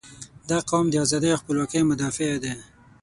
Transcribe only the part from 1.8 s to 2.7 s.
مدافع دی.